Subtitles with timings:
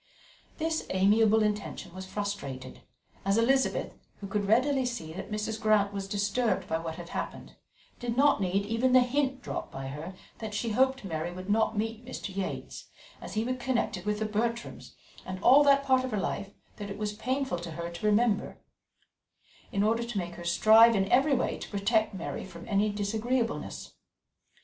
[0.57, 2.81] This amiable intention was frustrated,
[3.23, 5.61] as Elizabeth, who could readily see that Mrs.
[5.61, 7.55] Grant was disturbed by what had happened,
[7.99, 11.77] did not need even the hint dropped by her that she hoped Mary would not
[11.77, 12.35] meet Mr.
[12.35, 12.87] Yates,
[13.21, 16.89] as he was connected with the Bertrams, and all that part of her life that
[16.89, 18.57] it was painful to her to remember,
[19.71, 23.93] in order to make her strive in every way to protect Mary from any disagreeableness.